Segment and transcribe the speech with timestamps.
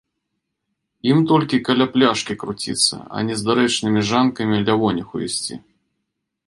[1.11, 5.55] Ім толькі каля пляшкі круціцца, а не з дарэчнымі жанкамі лявоніху ісці.